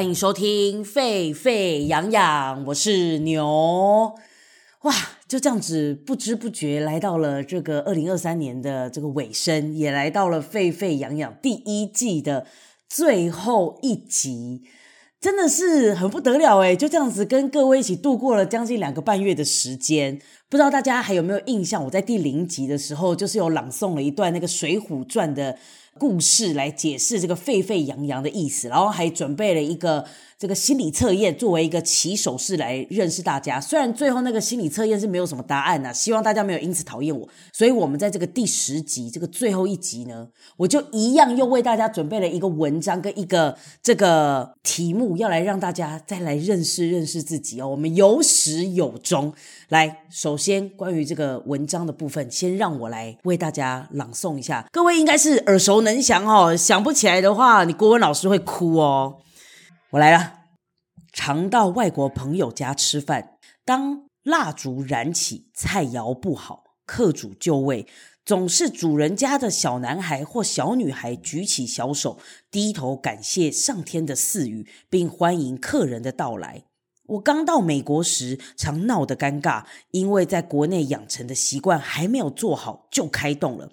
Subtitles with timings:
[0.00, 4.14] 欢迎收听沸沸扬扬，我是牛。
[4.80, 4.94] 哇，
[5.28, 12.46] 就这样子不知不觉来到了这个二零二三年的这个尾声，也来到了沸沸扬扬第一季的
[12.88, 14.62] 最后一集，
[15.20, 21.84] 真的是很不得了诶，就这样子跟各位一起度过了将近两个半月的时间，不知道大家还有没有印象？
[21.84, 25.58] 我在第零集的时候，就是有朗诵了一段那个《水浒传》的。
[25.98, 30.06] 故事来解释这个沸沸扬扬的意思，然后还准备了一个
[30.40, 33.60] 这个心理测验作为一个起手式来认识大家。
[33.60, 37.28] 虽然最后那个心理测验是没有什么答案呐，希望大家没有因此讨厌我。
[37.52, 40.26] 所以，我们在这个第十集这个最后一集呢，
[40.56, 47.68] 我就一样又为大家准备了一个文章跟一个这个题目，要来让大家再来认识认识自己哦。
[47.68, 49.34] 我们有始有终。
[49.68, 54.66] 来，首先关于这个文章的部分，先让我来为大家朗诵一下。
[54.72, 59.16] 各位应该是耳熟能详哦，想不起来的话，你郭文老师会哭哦。
[59.92, 60.44] 我来了，
[61.12, 67.88] 常到外国朋友家吃饭，当蜡烛燃起，菜肴不好，客主就位，
[68.24, 72.20] 总是主人家的小男孩或小女孩举起小手，
[72.52, 76.62] 低头感谢上天的赐予，并欢迎客人的到来。
[77.08, 83.72] 我刚到美国时，常闹得尴尬，因为在国内养成的习惯还没有做好就开动了。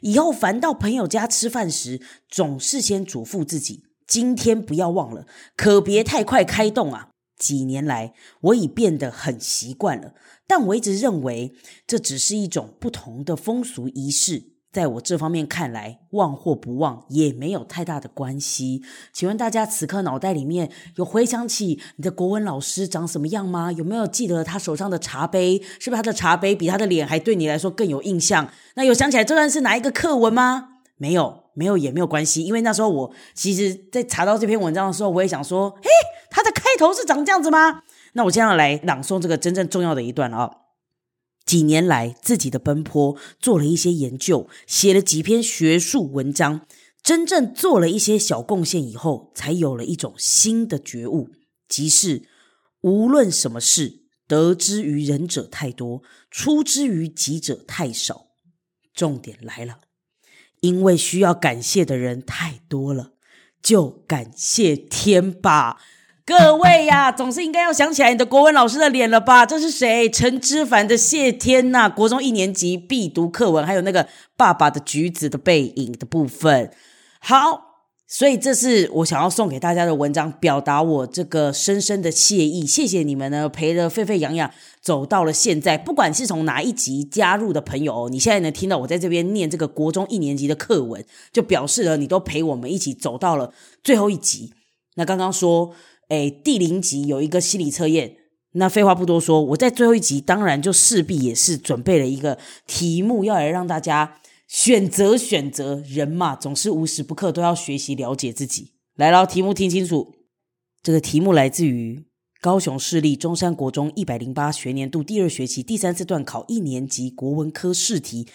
[0.00, 5.24] 以后凡到朋友家吃饭时，总是先嘱咐自己：今天不要忘了，
[5.56, 7.08] 可别太快开动啊。
[7.38, 10.12] 几年来，我已变得很习惯了，
[10.46, 11.54] 但我一直认为
[11.86, 14.52] 这只是一种不同的风俗仪式。
[14.70, 18.82] 在我这方面看来，忘或不忘也没有太大的关系。
[19.14, 23.72] 请问大家此刻脑袋里面有回想起你的国文老师长什么样吗？
[23.72, 25.58] 有没有记得他手上的茶杯？
[25.80, 28.50] 是不是他的茶杯比他的脸还对你来说更有印象？
[28.74, 30.80] 那有想起来这段是哪一个课文吗？
[30.98, 35.88] 没有，没有也没有关系，因为那时候我其实在查到这篇文章的时候，我也想说，嘿，
[36.30, 37.82] 它的开头是长这样子吗？
[38.14, 40.50] 那我现在来朗诵这个真正重要的一段啊。
[41.44, 46.66] 几年来，自己的奔波，做了一些研究，写了几篇学术文章，
[47.02, 51.30] 真正做了一些小贡献以后，才有了一种新的觉悟，
[51.68, 52.22] 即是
[52.82, 58.28] 无论什么事，得之于人者太多，出之于己者太少。
[58.94, 59.78] 重点来了，
[60.62, 63.10] 因为需要感谢的人太多了，
[63.62, 65.76] 就感谢天吧。
[66.24, 69.44] 各位呀， 总是应该要想起来你的国文老师的脸了吧？
[69.44, 70.08] 这是谁？
[70.08, 76.72] 陈之凡的谢天呐，国中一年级必读课文，还有那个爸爸的橘子的背影的部分。
[77.18, 77.71] 好，
[78.12, 82.66] 所以这是我想要送给大家的文章，表达我这个深深的谢意。
[82.66, 84.50] 谢谢你们呢，陪着沸沸扬扬
[84.82, 85.78] 走到了现在。
[85.78, 91.02] 不管是从哪一集加入的朋友，你现在能听到我在这边念这个国中一年级的课文，
[91.32, 94.52] 就表示了你都陪我们一起走到了最后一集。
[94.96, 95.74] 那刚刚说。
[96.08, 98.16] 哎，第零集有一个心理测验。
[98.52, 102.36] 那废话不多说，我在最后一集当然就势必也是准备了一个
[102.66, 104.16] 题目，要来让大家
[104.52, 105.82] 选择选择。
[105.86, 108.72] 人嘛，总是无时不刻都要学习了解自己。
[108.96, 110.14] 来了，题目听清楚。
[110.82, 112.04] 这个题目来自于
[112.38, 118.28] 高雄市立中山国中一百零八学年度第二学期第三次段考一年级国文科试题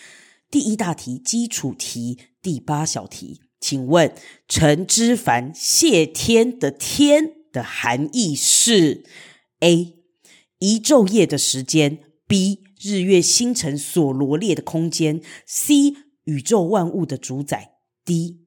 [0.50, 3.42] 第一大题基础题第八小题。
[3.60, 4.12] 请问
[4.48, 9.04] 陈之凡谢天的天的含义是
[9.60, 9.94] ：A.
[10.58, 12.58] 一昼夜的时间；B.
[12.82, 15.96] 日月星辰所罗列的空间；C.
[16.28, 17.72] 宇宙万物的主宰
[18.06, 18.38] ；D.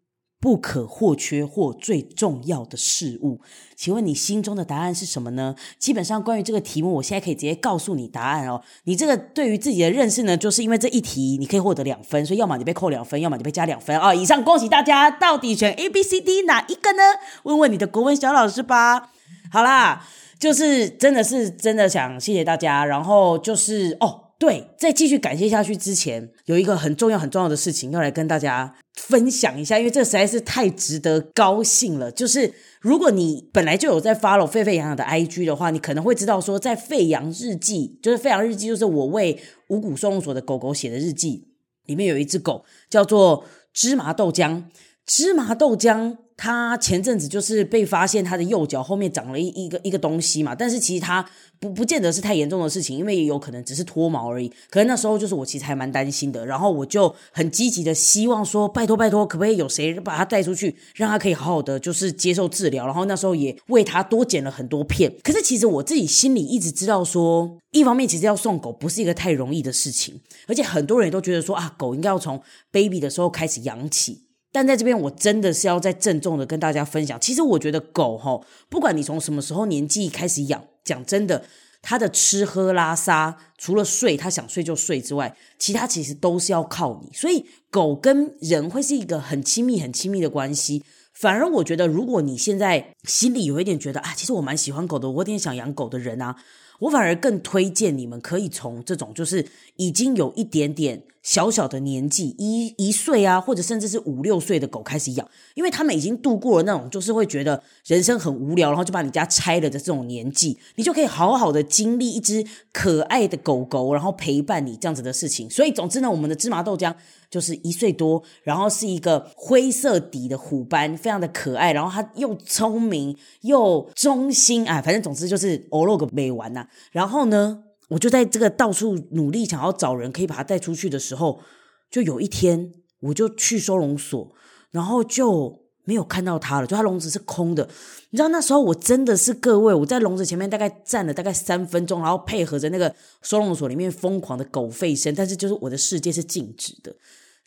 [0.43, 3.43] 不可或缺或最重要的事物。
[3.77, 5.55] 请问你心中的答案是什么呢？
[5.79, 8.63] 基本上关于这个题目，我现在可以直接告诉你答案哦。
[8.85, 14.15] 你这个对于自己的认识呢，就是因为这一题你可以获得两分，所以要么你被扣两分，要么你被加两分啊。
[14.15, 17.03] 以上恭喜大家，到底选 A、B、C、D 哪一个呢？
[17.43, 19.11] 问问你的国文小老师吧。
[19.53, 20.07] 好啦，
[20.39, 24.30] 就是真的是真的想谢谢大家，然后就是哦。
[24.41, 32.11] 对，在继续感谢下去之前，有一个很重要很重要的事情要来跟大家分享一下，因为这实在是太值得高兴了。
[32.11, 39.39] 就是如果你本来就有在 follow 沸沸扬扬的 IG 的话，你可能会知道说，在沸扬日记，就是沸扬日记，就是我为
[39.69, 41.49] 五股收容所的狗狗写的日记，
[41.85, 43.45] 里面有一只狗叫做
[43.75, 44.63] 芝麻豆浆，
[45.05, 46.17] 芝麻豆浆。
[46.43, 51.23] 他前阵子就是被发现他的右脚后面长了一一个一个东西嘛，但是其实他
[51.59, 54.49] 不不见得是太严重的事情，因为也有可能只是脱毛而已。
[54.71, 62.87] 可能那时候就是我其实还蛮担心的，然后我就很积极的希望说，拜托拜托，可不可以有谁把他带出去，让他可以好好的就是接受治疗。
[62.87, 65.13] 然后那时候也为他多剪了很多片。
[65.23, 72.41] 可是其实我自己心里一直知道说，一方面其实要送狗不是一个太容易的事情，而且很多人都觉得说啊，狗应该要从
[72.73, 74.30] baby 的时候开始养起。
[74.53, 81.45] 但在这边，我真的是要再郑重的跟大家分享，其实我觉得狗吼，不管你从什么时候年纪开始养，讲真的，
[81.81, 87.11] 它的吃喝拉撒，除了睡，它想睡就睡之外，其他其实都是要靠你。
[87.13, 90.83] 所以，狗跟人会是一个很亲密、很亲密的关系。
[91.13, 96.35] 反而，我觉得，如果你现在心里有一点觉得啊，其实我蛮喜欢狗的，我有点想养狗的人啊，
[96.81, 99.47] 我反而更推荐你们可以从这种就是
[99.77, 101.05] 已经有一点点。
[101.23, 112.43] 小小的年纪，一一岁啊，或者甚至是五六岁的狗开始养，因为他们已经度过了那种就是会觉得人生很无聊，然后就把你家拆了的这种年纪，你就可以好好的经历一只
[112.73, 115.49] 可爱的狗狗，然后陪伴你这样子的事情。
[115.51, 116.95] 所以，总之呢，我们的芝麻豆浆
[117.31, 126.67] 就是一岁多，然后是一个灰色底的虎斑，非常的可爱，然后它又聪明又忠心啊，反正总之就是欧洛个美玩呐。
[126.91, 131.41] 然后呢，我就在这个到处努力想要找人可以把它带出去的时候，
[131.89, 134.33] 就有一天我就去收容所，
[134.73, 137.69] 然后就没有看到它了，就它笼子是空的。
[138.11, 146.95] 你知道那时候我真的是各位，我在笼子前面大概站了大概三分钟，然后配合着那个收容所里面疯狂的狗吠声，但是就是我的世界是静止的，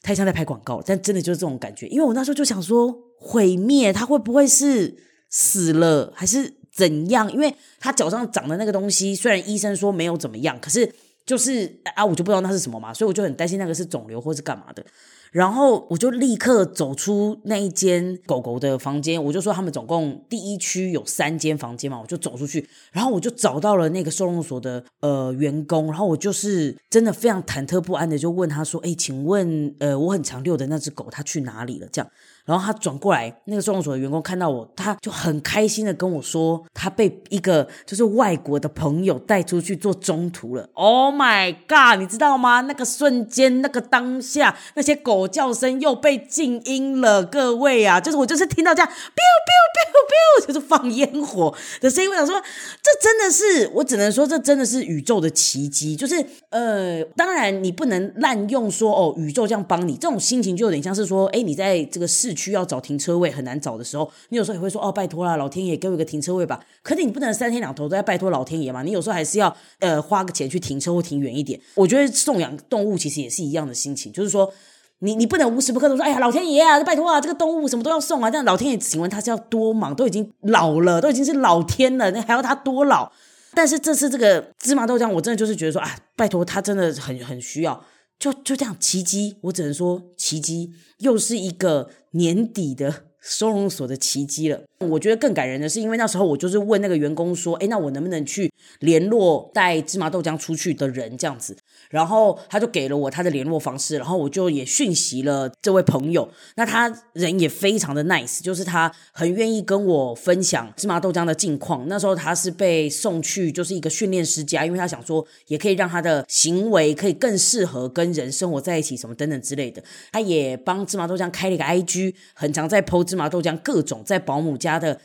[0.02, 1.88] 太像在拍广告，但真的就是这种感觉。
[1.88, 4.96] 因为我那时候就想说，毁灭它会不会是
[5.30, 6.54] 死了，还是？
[6.76, 7.32] 怎样？
[7.32, 10.92] 因为他脚上长的那个东西，虽然医生说没有怎么样，可是
[11.26, 14.86] 就是啊，我就不知道那是什么嘛，所以我就很担心那个是肿瘤或是干嘛的。
[15.32, 32.12] 然后我就立刻走出那一间狗狗的房间，我就说他们总共第一区有三间房间嘛，我就走出去，然后我就找到了那个收容所的呃员工，然后我就是真的非常忐忑不安的就问他说：“诶，请问呃我很常遛的那只狗它去哪里了？”这样。
[32.46, 40.68] 然后他转过来，那个收容所的员工看到我，他就很开心的跟我说，他被一个就是外国的朋友带出去做中途了。
[40.74, 42.60] Oh my god，你知道吗？
[42.60, 47.24] 那个瞬间，那个当下，那些狗叫声又被静音了。
[47.24, 52.10] 各位啊，就是我就是听到这样，biu biu biu biu，就是放烟火的声音。
[52.10, 52.42] 我想说，
[52.82, 55.96] 这真的是，我只能说，这真的是宇宙的奇迹。
[55.96, 56.16] 就是
[56.50, 62.33] 呃，当然你不能滥用说哦，宇宙这样帮你，这种心情就有点像是说，诶，你在这个世。
[62.36, 66.60] 需要找停车位很难找的时候，你有时候也会说哦，拜托啦，老天爷给我一个停车位吧。
[66.82, 71.60] 可是你不能三天两头都在拜托老天爷嘛，你有时候还是要呃花个钱去停车或停远一点。
[71.76, 74.52] 我觉得送养动物其实也是一样的心情，就是说
[75.00, 78.32] 你你不能无时不刻都说哎呀老天爷啊，拜托啊，这个动物什么都要送啊。
[78.32, 79.94] 但老天爷请问他是要多忙？
[79.96, 83.12] 都已经老了，都已经是老天了，那还要他多老？
[83.56, 87.84] 但是这次这个芝麻豆浆，我真的就是觉得说啊，拜托他真的很很需要。
[88.24, 94.62] 就就这样奇迹，我只能说奇迹，又是一个年底的收容所的奇迹了。
[94.80, 98.50] 我觉得更感人的是，因为那时候我就是问那个员工说：“哎，那我能不能去
[98.80, 101.58] 联络带芝麻豆浆出去的人？”这样子，
[101.94, 106.28] 然后他就给了我他的联络方式，然后我就也讯息了这位朋友。
[106.56, 111.88] 那他人也非常的 nice，就是他很愿意跟我分享芝麻豆浆的近况。
[111.88, 119.82] 那时候他是被送去就是一个训练师家，因为他想说也可以让他的行为可以更适合跟人生活在一起，什么等等之类的。
[120.12, 124.74] 他也帮芝麻豆浆开了一个 IG，很常在 po 芝麻豆浆各种在保姆家。
[124.74, 125.00] 的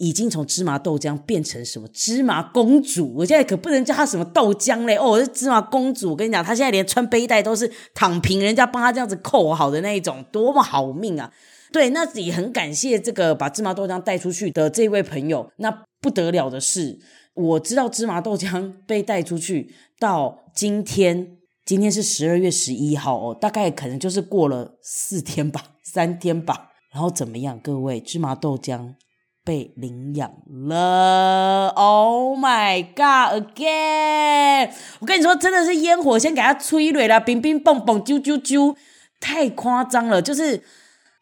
[0.00, 3.12] 已经从芝麻豆浆变成什么芝麻公主？
[3.16, 4.96] 我现在可不能叫她什么豆浆嘞！
[4.96, 6.08] 哦，我是芝麻公主。
[6.08, 11.30] 我跟你讲，她现在连穿背带都是躺平，人家帮她这样子扣好的那一种，多么好命啊！
[11.70, 15.52] 对，那也很感谢这个把芝麻豆浆带出去的这位朋友。
[15.56, 16.98] 那不得了的是，
[17.34, 26.70] 我知道芝麻豆浆被带出去到今天，今天是十二月十一号哦，大概可能就是过了四天吧，三天吧。
[26.90, 28.94] 然后怎么样，各位，芝麻豆浆。
[29.44, 30.30] 被领养
[30.68, 34.70] 了！Oh my god again！
[35.00, 38.76] 我跟你说，真的是烟火先给他催泪了，冰冰蹦蹦，啾啾啾，
[39.18, 40.20] 太夸张了。
[40.20, 40.62] 就是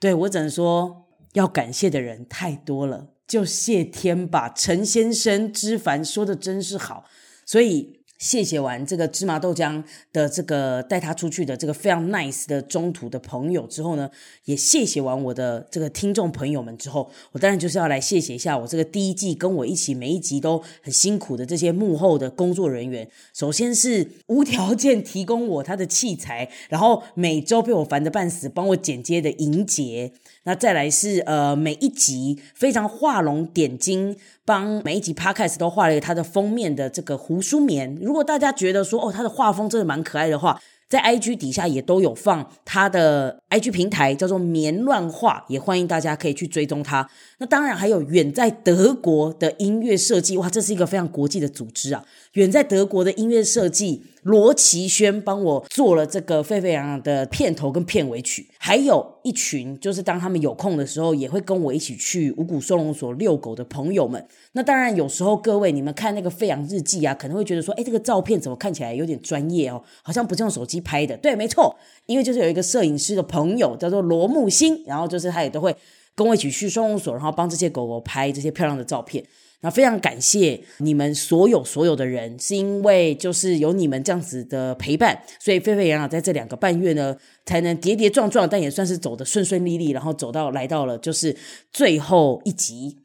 [0.01, 4.49] 对我只能说，要感谢的人太多了，就谢天吧。
[4.49, 7.05] 陈先生之凡说的真是好，
[7.47, 7.98] 所以。
[8.19, 9.83] 谢谢完这个芝麻豆浆
[10.13, 14.11] 的这个带他出去的这个非常 nice 的中途的朋友之后呢，
[14.45, 23.09] 也谢谢完我的这个听众朋友们之后，我当然就是要来谢谢一下我这个第一季跟我一起每一集都很辛苦的这些幕后的工作人员。
[23.33, 30.13] 首先是无条件提供我他的器材，然后每周被我烦得半死帮我剪接的银杰。
[30.45, 34.17] 那再来是呃每一集非常画龙点睛，
[34.49, 37.99] 帮每一集 podcast 都画了他的封面的这个胡书眠。
[38.01, 47.07] 如果大家觉得说哦他的画风真的蛮可爱的话，在 IG 底下也都有放他的 IG 平台，叫做棉乱画，也欢迎大家可以去追踪他。
[47.41, 52.03] 那当然还有远在德国的音乐设计，哇，这是一个非常国际的组织啊！
[52.33, 64.23] 远在德国的音乐设计罗奇轩帮我做了这个沸沸扬扬的片头跟片尾曲，还有一群就是当他们有空的时候，也会跟我一起去五股收容所遛狗的朋友们。
[64.53, 71.17] 那当然，有时候各位你们看那个吠扬日记啊，可能会觉得说，哎，这个照片怎么看起来有点专业哦，好像不是用手机拍的。
[71.17, 75.75] 对，没错，因为就是有一个摄影师的朋友叫做罗木星，然后就是他也都会
[76.15, 79.25] 跟我一起去收容所，然后帮这些狗狗拍这些漂亮的照片。
[79.61, 91.37] 那非常感谢你们所有所有的人，是因为就是有你们这样子的陪伴，所以沸沸扬扬在这两个半月呢，才能跌跌撞撞，但也算是走得顺顺利利，然后走到来到了就是
[91.73, 92.99] 最后一集。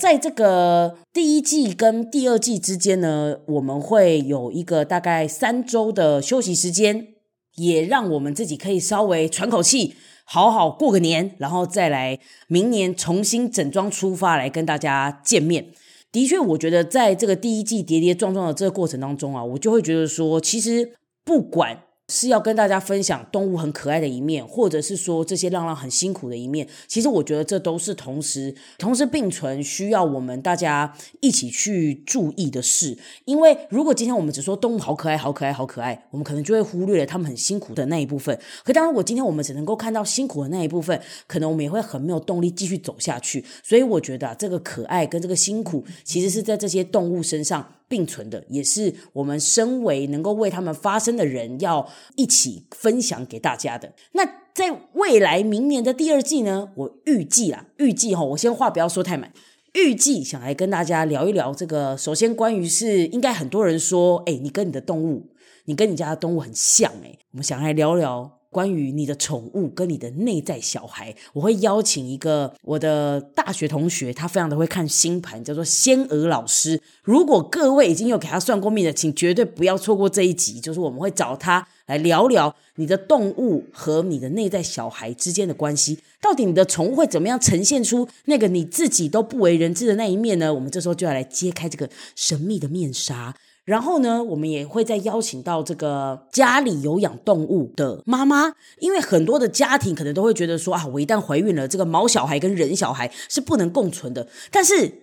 [0.00, 7.08] 在这个第一季跟第二季之间呢，我们会有一个大概三周的休息时间，
[7.56, 9.94] 也让我们自己可以稍微喘口气。
[10.24, 15.66] 好好过个年，然后再来明年重新整装出发来跟大家见面。
[16.10, 20.92] 的确，我觉得在这个第一季跌跌撞撞的这个过程当中啊，我就会觉得说，其实
[21.24, 21.84] 不管。
[22.12, 26.68] 是要跟大家分享动物很可爱的一面，或者是说这些浪浪很辛苦的一面。
[26.86, 32.98] 其实我觉得这都是同时同时并存，需要我们大家一起去注意的事。
[33.24, 38.38] 因为如果今天我们只说动物好可爱、好可爱、好可爱，我们可能就会忽略了他们很辛苦的那一部分。
[38.62, 43.42] 可当如果今天我们只能够看到辛苦的那一部分，可能我们也会很没有动力继续走下去。
[43.62, 47.74] 所以我觉得啊，这个可爱跟这个辛苦，其实是在这些动物身上。
[47.92, 53.92] 并存的，也是我们身为能够为他们发声的人，要一起分享给大家的。
[54.12, 59.30] 那在未来明年的第二季呢，我预计啦，预计哈，我先话不要说太满，
[59.74, 61.94] 预计想来跟大家聊一聊这个。
[61.98, 65.34] 首先，关于是应该很多人说，诶，你跟你的动物，
[65.66, 68.41] 你跟你家的动物很像，诶，我们想来聊聊。
[68.52, 76.78] 关于你的宠物跟你的内在小孩，我会邀请一个我的大学同学，他非常的会看星盘，叫做仙娥老师。
[77.02, 80.60] 如果各位已经有给他算过命的，请绝对不要错过这一集。
[80.60, 90.52] 就是我们会找他来聊聊你的动物和你的内在小孩之间的关系，到底你的宠物会怎么样呈现出那个你自己都不为人知的那一面呢？
[90.52, 93.34] 我们这时候就要来揭开这个神秘的面纱。
[93.64, 104.26] 然后呢，我们也会再邀请到这个家里有养动物的妈妈，因为很多的家庭可能都会觉得说啊，我一旦怀孕了，这个毛小孩跟人小孩是不能共存的。
[104.50, 105.02] 但是，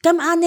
[0.00, 0.46] 干嘛呢？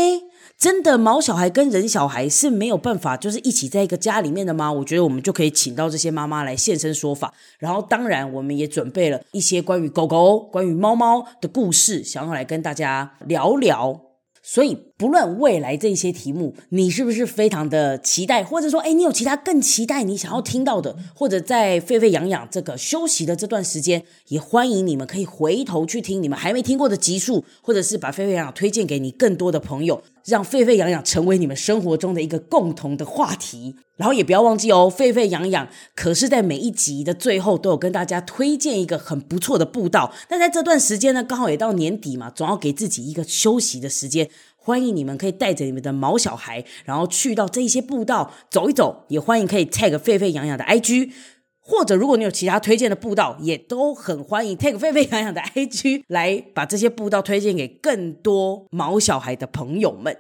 [0.58, 4.72] 真的毛小孩跟人小孩是没有办法，就是一起在一个家里面的吗？
[4.72, 7.32] 我觉得我们就可以请到这些妈妈来现身说法。
[7.60, 14.02] 然后，当然我们也准备了一些关于狗狗、关于猫猫的故事，想要来跟大家聊聊。
[14.42, 33.76] 所以，不论未来这些题目，你是不是非常的期待，或者说，诶，你有其他更期待你想要听到的，或者在沸沸扬扬这个休息的这段时间，也欢迎你们可以回头去听你们还没听过的集数，或者是把沸沸扬扬推荐给你更多的朋友，让沸沸扬扬成为你们生活中的一个共同的话题。
[33.98, 40.14] 然后也不要忘记哦，沸沸扬扬可是在每一集的最后都有跟大家推荐一个很不错的步道。
[40.30, 44.30] 那在这段时间呢，刚好也到年底嘛，总要给自己一个休息的时间。
[44.68, 49.06] 欢迎你们可以带着你们的毛小孩，然后去到这些步道走一走。
[49.08, 51.14] 也欢迎可以 tag 沸沸扬扬的 IG，
[51.62, 60.18] 或者如果你有其他推荐的步道，也都很欢迎 tag 沸沸扬扬的 IG 来把这些步道推荐给更多毛小孩的朋友们。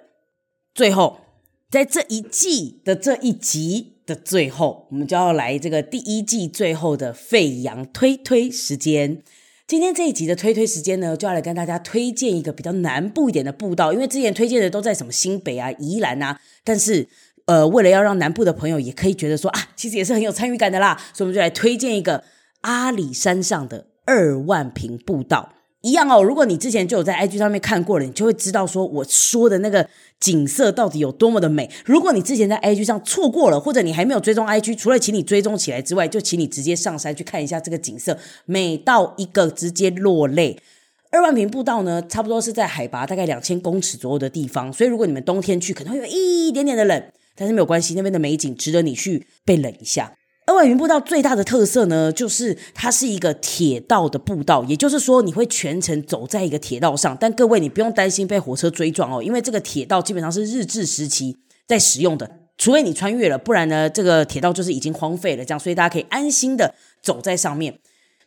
[0.74, 1.18] 最后。
[1.70, 9.22] 在这一季的这一集的最后，我们就要来这个第一季最后的沸扬推推时间。
[9.68, 17.06] 今天这一集的推推时间呢，就要来跟大家推荐一个比较南部一点的步道，因为之前推荐的都在什么新北啊、宜兰啊，但是
[17.48, 22.24] 呃，为了要让南部的朋友也可以觉得说啊，其实也是很有参与感的啦，所以我们就来推荐一个
[22.62, 25.52] 阿里山上的二万坪步道。
[25.88, 29.88] 一样哦，如果你之前就有在 IG 上面看过了，你就会知道说我说的那个
[30.20, 31.70] 景色到底有多么的美。
[31.86, 40.60] 如果你之前在 IG 上错过了，或者你还没有追踪 IG，除了请你追踪起来之外，就请你直接上山去看一下这个景色，美到一个直接落泪。
[41.10, 47.02] 二万坪步道呢，差不多是在海拔大概两千公尺左右的地方，所以如果你们冬天去，可能会有一点点的冷，
[47.34, 50.17] 但是没有关系，那边的美景值得你去被冷一下。
[50.48, 57.18] 二万坪步道最大的特色呢，就是它是一个铁道的步道，也就是说你会全程走在一个铁道上。
[57.20, 61.38] 但各位你不用担心被火车追撞哦，因为这个铁道基本上是日治时期
[61.68, 65.44] 在使用的，除非你穿越了，不然呢这个铁道就是已经荒废了。
[65.44, 66.74] 这样，所以大家可以安心的
[67.04, 67.80] 走在上面。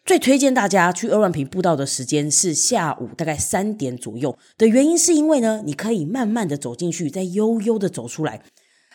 [0.04, 8.42] 最推荐大家去二万坪步道的时间是下午大概三点左右的原因，是因为呢你可以慢慢的走进去，再悠悠的走出来。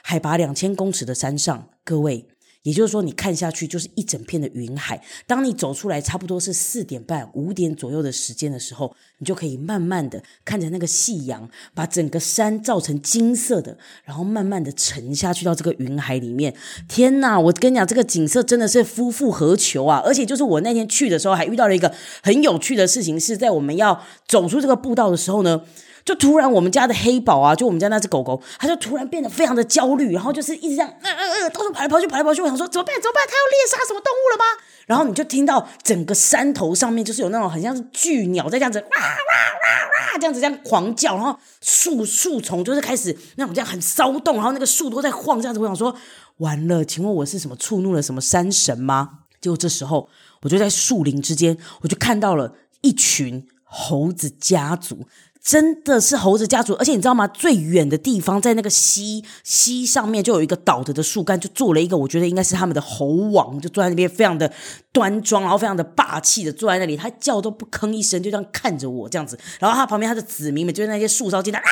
[0.03, 2.27] 海拔两千公尺的山上，各位。
[2.65, 4.99] 也就是说，你看下去就是一整片的云海。
[5.27, 16.55] 当你走出来，差不多是四点半、五点左右的时间的时候，你就可以慢慢的看着那个夕阳，把整个山照成金色的，然后慢慢的沉下去到这个云海里面。
[16.87, 20.01] 天哪，我跟你讲，这个景色真的是夫复何求啊！
[20.03, 21.93] 而且就是我那天去的时候，还遇到了一个
[22.23, 25.61] 很有趣的事情，是在我们要走出这个步道的时候呢。
[26.05, 32.43] 就突然，我们家的黑宝啊，就我们家那只狗狗，它就突然变得非常的焦虑，然后就是一直这样，呃呃呃，到处跑来跑去，跑来跑去。
[32.43, 32.95] 我想说，怎么办？
[33.01, 33.23] 怎么办？
[33.27, 34.45] 它要猎杀什么动物了吗？
[34.85, 45.59] 然后你就听到整个山头上面就是有那种很像是巨鸟在这样子哇哇哇哇这样子这样狂叫，然后树树丛就是开始那种这样很骚动，然后那个树都在晃，这样子。
[45.59, 45.95] 我想说，
[46.37, 49.21] 完了，请问我是什么触怒了什么山神吗？
[49.41, 50.07] 结果这时候，
[50.43, 55.07] 我就在树林之间，我就看到了一群猴子家族。
[55.45, 57.27] 真的是猴子家族，而且你知道吗？
[57.27, 64.51] 最远的地方在那个溪溪上面，就有一个倒着的树干，就做了一个，我觉得应该是他们的猴王，就坐在那边，非常的
[64.91, 69.37] 端庄，然后非常的霸气的坐在那里，他叫都不吭一声，就这样看着我这样子。
[69.59, 71.69] 然后他旁边他的子民们，就是那些树梢经常啊，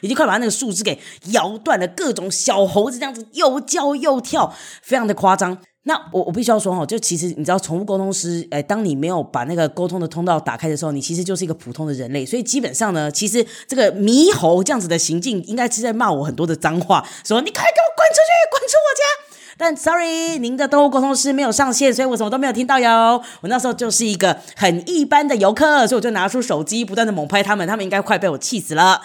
[0.00, 0.98] 已经快把那个树枝给
[1.32, 5.58] 摇断了，各种小猴子这样子又叫又跳，非常的夸张。
[5.86, 12.24] 那我我必须要说哈，就其实你知道，宠物沟通师，诶，当你没有把那个沟通的通道打开的时候，你其实就是一个普通的人类。
[12.24, 19.34] 所以基本上呢，其实这个猕猴这样子的行径，应该是在骂我很多的脏话，说你快给我滚出去，滚出我家。
[19.56, 23.22] 但 sorry，您的动物沟通师没有上线，所以我什么都没有听到哟。
[23.42, 29.02] 我那时候就是一个很一般的游客，所以我就拿出手机，不断的猛拍他们，他们应该快被我气死了。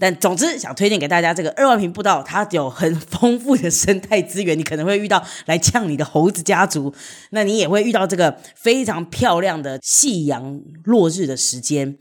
[0.00, 4.58] 但总之，想推荐给大家这个二万坪步道，它有很丰富的生态资源。
[4.58, 6.92] 你可能会遇到来呛你的猴子家族，
[7.30, 11.98] 那你也会遇到这个非常漂亮的夕阳落日的时间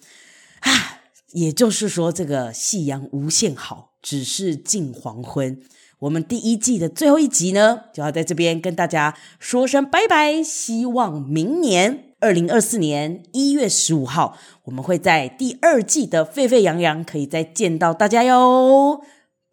[0.62, 1.02] 啊。
[1.34, 5.62] 也就是说，这个夕阳无限好，只是近黄昏。
[6.00, 10.42] 我们第一季的最后一集呢，就要在这边跟大家说声拜拜。
[10.42, 12.09] 希望明年。
[12.22, 19.02] 二零二四年一月十五号，我们会在第二季的沸沸扬扬可以再见到大家哟，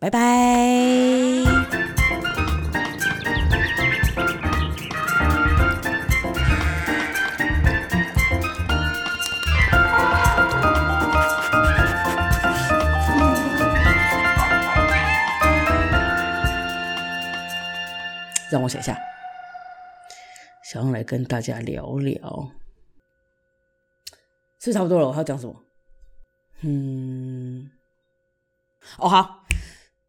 [0.01, 0.21] 拜拜！
[18.51, 19.16] 让我想一下。
[20.77, 22.51] 然后来跟大家聊聊，
[24.61, 25.07] 是差不多了。
[25.07, 25.65] 我还要讲什么？
[26.61, 27.71] 嗯，
[28.99, 29.46] 哦好。